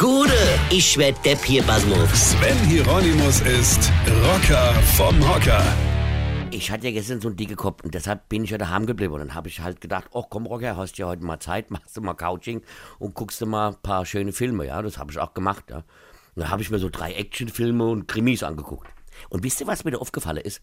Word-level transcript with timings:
Gude, 0.00 0.32
ich 0.70 0.96
werd 0.96 1.22
Depp 1.26 1.44
hier, 1.44 1.62
Basmus. 1.62 2.30
Sven 2.30 2.56
Hieronymus 2.60 3.42
ist 3.42 3.92
Rocker 4.24 4.72
vom 4.96 5.14
Hocker. 5.28 5.62
Ich 6.50 6.70
hatte 6.70 6.86
ja 6.86 6.92
gestern 6.94 7.20
so 7.20 7.28
einen 7.28 7.36
dicke 7.36 7.54
Kopf 7.54 7.84
und 7.84 7.92
deshalb 7.92 8.26
bin 8.30 8.42
ich 8.42 8.48
ja 8.48 8.56
daheim 8.56 8.86
geblieben. 8.86 9.12
Und 9.12 9.20
dann 9.20 9.34
habe 9.34 9.48
ich 9.48 9.60
halt 9.60 9.82
gedacht, 9.82 10.08
ach 10.14 10.24
komm 10.30 10.46
Rocker, 10.46 10.78
hast 10.78 10.96
ja 10.96 11.06
heute 11.06 11.22
mal 11.22 11.38
Zeit, 11.38 11.70
machst 11.70 11.98
du 11.98 12.00
mal 12.00 12.14
Couching 12.14 12.62
und 12.98 13.12
guckst 13.12 13.42
du 13.42 13.46
mal 13.46 13.72
ein 13.72 13.82
paar 13.82 14.06
schöne 14.06 14.32
Filme. 14.32 14.64
Ja, 14.64 14.80
das 14.80 14.96
habe 14.96 15.12
ich 15.12 15.18
auch 15.18 15.34
gemacht. 15.34 15.64
Ja. 15.68 15.76
Und 15.76 15.84
dann 16.36 16.50
habe 16.50 16.62
ich 16.62 16.70
mir 16.70 16.78
so 16.78 16.88
drei 16.88 17.12
Actionfilme 17.12 17.84
und 17.84 18.08
Krimis 18.08 18.42
angeguckt. 18.42 18.88
Und 19.28 19.44
wisst 19.44 19.60
ihr, 19.60 19.66
was 19.66 19.84
mir 19.84 19.90
da 19.90 19.98
aufgefallen 19.98 20.38
ist? 20.38 20.62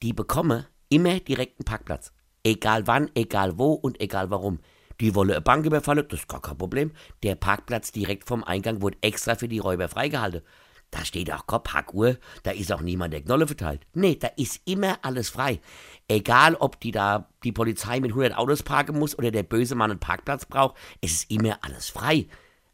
Die 0.00 0.12
bekommen 0.12 0.64
immer 0.88 1.18
direkten 1.18 1.64
Parkplatz. 1.64 2.12
Egal 2.44 2.86
wann, 2.86 3.10
egal 3.16 3.58
wo 3.58 3.72
und 3.72 4.00
egal 4.00 4.30
warum. 4.30 4.60
Die 5.00 5.14
wollen 5.14 5.30
eine 5.30 5.40
Bank 5.40 5.64
überfallen, 5.64 6.06
das 6.08 6.20
ist 6.20 6.28
gar 6.28 6.42
kein 6.42 6.58
Problem. 6.58 6.92
Der 7.22 7.34
Parkplatz 7.34 7.90
direkt 7.90 8.28
vom 8.28 8.44
Eingang 8.44 8.82
wurde 8.82 8.98
extra 9.00 9.34
für 9.34 9.48
die 9.48 9.58
Räuber 9.58 9.88
freigehalten. 9.88 10.42
Da 10.90 11.04
steht 11.04 11.32
auch 11.32 11.46
keine 11.46 11.60
Parkuhr, 11.60 12.16
da 12.42 12.50
ist 12.50 12.72
auch 12.72 12.80
niemand 12.80 13.14
der 13.14 13.22
Knolle 13.22 13.46
verteilt. 13.46 13.86
Nee, 13.94 14.16
da 14.16 14.28
ist 14.36 14.60
immer 14.64 14.98
alles 15.02 15.30
frei. 15.30 15.60
Egal, 16.08 16.56
ob 16.56 16.80
die 16.80 16.90
da 16.90 17.28
die 17.44 17.52
Polizei 17.52 18.00
mit 18.00 18.10
100 18.10 18.36
Autos 18.36 18.62
parken 18.62 18.98
muss 18.98 19.16
oder 19.16 19.30
der 19.30 19.44
böse 19.44 19.76
Mann 19.76 19.92
einen 19.92 20.00
Parkplatz 20.00 20.46
braucht, 20.46 20.76
es 21.00 21.12
ist 21.12 21.30
immer 21.30 21.58
alles 21.62 21.88
frei. 21.88 22.26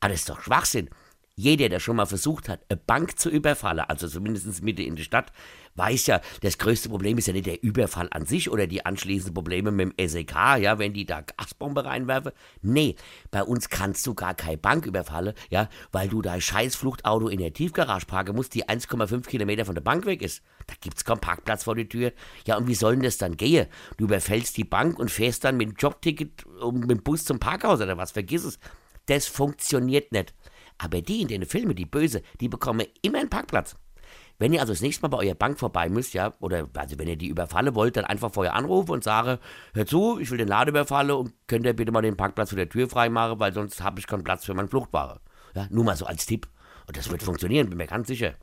Alles 0.00 0.24
doch 0.24 0.40
Schwachsinn. 0.40 0.90
Jeder, 1.40 1.70
der 1.70 1.80
schon 1.80 1.96
mal 1.96 2.04
versucht 2.04 2.50
hat, 2.50 2.60
eine 2.68 2.76
Bank 2.76 3.18
zu 3.18 3.30
überfallen, 3.30 3.80
also 3.80 4.06
zumindest 4.06 4.62
Mitte 4.62 4.82
in 4.82 4.96
der 4.96 5.04
Stadt, 5.04 5.32
weiß 5.74 6.06
ja, 6.08 6.20
das 6.42 6.58
größte 6.58 6.90
Problem 6.90 7.16
ist 7.16 7.28
ja 7.28 7.32
nicht 7.32 7.46
der 7.46 7.62
Überfall 7.62 8.08
an 8.10 8.26
sich 8.26 8.50
oder 8.50 8.66
die 8.66 8.84
anschließenden 8.84 9.32
Probleme 9.32 9.70
mit 9.70 9.98
dem 9.98 10.08
SEK, 10.08 10.34
ja, 10.58 10.78
wenn 10.78 10.92
die 10.92 11.06
da 11.06 11.22
Gasbombe 11.22 11.86
reinwerfen. 11.86 12.32
Nee, 12.60 12.94
bei 13.30 13.42
uns 13.42 13.70
kannst 13.70 14.06
du 14.06 14.12
gar 14.12 14.34
keine 14.34 14.58
Bank 14.58 14.84
überfallen, 14.84 15.32
ja, 15.48 15.70
weil 15.92 16.08
du 16.08 16.20
dein 16.20 16.42
scheiß 16.42 16.76
Fluchtauto 16.76 17.28
in 17.28 17.38
der 17.38 17.54
Tiefgarage 17.54 18.04
parken 18.04 18.36
musst, 18.36 18.54
die 18.54 18.66
1,5 18.66 19.26
Kilometer 19.26 19.64
von 19.64 19.74
der 19.74 19.80
Bank 19.80 20.04
weg 20.04 20.20
ist. 20.20 20.42
Da 20.66 20.74
gibt's 20.78 21.06
keinen 21.06 21.20
Parkplatz 21.20 21.64
vor 21.64 21.74
der 21.74 21.88
Tür. 21.88 22.12
Ja, 22.46 22.58
und 22.58 22.68
wie 22.68 22.74
soll 22.74 22.96
denn 22.96 23.04
das 23.04 23.16
dann 23.16 23.38
gehen? 23.38 23.66
Du 23.96 24.04
überfällst 24.04 24.58
die 24.58 24.64
Bank 24.64 24.98
und 24.98 25.10
fährst 25.10 25.44
dann 25.44 25.56
mit 25.56 25.70
dem 25.70 25.76
Jobticket 25.76 26.44
und 26.44 26.80
mit 26.80 26.90
dem 26.90 27.02
Bus 27.02 27.24
zum 27.24 27.38
Parkhaus 27.38 27.80
oder 27.80 27.96
was? 27.96 28.10
Vergiss 28.10 28.44
es. 28.44 28.58
Das 29.06 29.26
funktioniert 29.26 30.12
nicht. 30.12 30.34
Aber 30.82 31.02
die 31.02 31.20
in 31.20 31.28
den 31.28 31.44
Filmen, 31.44 31.76
die 31.76 31.84
Böse, 31.84 32.22
die 32.40 32.48
bekommen 32.48 32.86
immer 33.02 33.18
einen 33.18 33.28
Parkplatz. 33.28 33.76
Wenn 34.38 34.54
ihr 34.54 34.60
also 34.60 34.72
das 34.72 34.80
nächste 34.80 35.02
Mal 35.02 35.08
bei 35.08 35.26
eurer 35.26 35.34
Bank 35.34 35.58
vorbei 35.58 35.90
müsst, 35.90 36.14
ja, 36.14 36.32
oder 36.40 36.66
also 36.74 36.98
wenn 36.98 37.06
ihr 37.06 37.16
die 37.16 37.28
überfallen 37.28 37.74
wollt, 37.74 37.98
dann 37.98 38.06
einfach 38.06 38.32
vorher 38.32 38.54
anrufen 38.54 38.92
und 38.92 39.04
sagen, 39.04 39.38
hör 39.74 39.86
zu, 39.86 40.18
ich 40.18 40.30
will 40.30 40.38
den 40.38 40.48
Laden 40.48 40.70
überfallen 40.70 41.10
und 41.10 41.34
könnt 41.46 41.66
ihr 41.66 41.74
bitte 41.74 41.92
mal 41.92 42.00
den 42.00 42.16
Parkplatz 42.16 42.48
vor 42.48 42.56
der 42.56 42.70
Tür 42.70 42.88
freimachen, 42.88 43.38
weil 43.38 43.52
sonst 43.52 43.82
habe 43.82 44.00
ich 44.00 44.06
keinen 44.06 44.24
Platz 44.24 44.46
für 44.46 44.54
meine 44.54 44.68
Fluchtware. 44.68 45.20
Ja, 45.54 45.66
nur 45.70 45.84
mal 45.84 45.96
so 45.96 46.06
als 46.06 46.24
Tipp. 46.24 46.48
Und 46.86 46.96
das 46.96 47.10
wird 47.10 47.22
funktionieren, 47.22 47.68
bin 47.68 47.76
mir 47.76 47.86
ganz 47.86 48.08
sicher. 48.08 48.34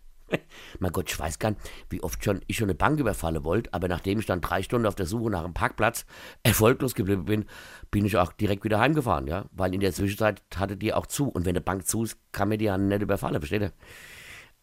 Mein 0.79 0.91
Gott, 0.91 1.09
ich 1.09 1.19
weiß 1.19 1.39
gar 1.39 1.51
nicht, 1.51 1.61
wie 1.89 2.03
oft 2.03 2.23
schon 2.23 2.41
ich 2.47 2.57
schon 2.57 2.65
eine 2.65 2.75
Bank 2.75 2.99
überfallen 2.99 3.43
wollte, 3.43 3.73
aber 3.73 3.87
nachdem 3.87 4.19
ich 4.19 4.25
dann 4.25 4.41
drei 4.41 4.63
Stunden 4.63 4.87
auf 4.87 4.95
der 4.95 5.05
Suche 5.05 5.29
nach 5.29 5.43
einem 5.43 5.53
Parkplatz 5.53 6.05
erfolglos 6.43 6.95
geblieben 6.95 7.25
bin, 7.25 7.45
bin 7.91 8.05
ich 8.05 8.17
auch 8.17 8.31
direkt 8.33 8.63
wieder 8.63 8.79
heimgefahren, 8.79 9.27
ja, 9.27 9.45
weil 9.51 9.73
in 9.73 9.79
der 9.79 9.93
Zwischenzeit 9.93 10.41
hatte 10.55 10.77
die 10.77 10.93
auch 10.93 11.05
zu 11.05 11.29
und 11.29 11.45
wenn 11.45 11.51
eine 11.51 11.61
Bank 11.61 11.87
zu 11.87 12.03
ist, 12.03 12.17
kann 12.31 12.49
mir 12.49 12.57
die 12.57 12.65
ja 12.65 12.77
nicht 12.77 13.01
überfallen, 13.01 13.39
versteht 13.39 13.61
ihr? 13.61 13.73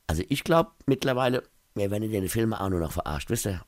Also 0.06 0.22
ich 0.28 0.44
glaube 0.44 0.72
mittlerweile, 0.86 1.42
wir 1.74 1.90
werden 1.90 2.04
in 2.04 2.12
den 2.12 2.28
Filmen 2.28 2.54
auch 2.54 2.68
nur 2.68 2.80
noch 2.80 2.92
verarscht, 2.92 3.30
wisst 3.30 3.46
ihr? 3.46 3.62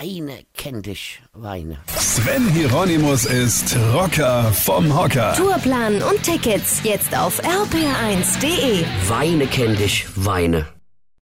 Eine 0.00 0.44
kennt 0.54 0.86
dich, 0.86 1.20
Weine. 1.32 1.78
Sven 1.88 2.48
Hieronymus 2.50 3.24
ist 3.24 3.76
Rocker 3.92 4.44
vom 4.52 4.96
Hocker. 4.96 5.34
Tourplan 5.34 6.00
und 6.02 6.22
Tickets 6.22 6.80
jetzt 6.84 7.18
auf 7.18 7.42
rpr1.de. 7.42 8.84
Weine 9.08 9.48
kenn 9.48 9.74
dich, 9.74 10.06
Weine. 10.14 10.77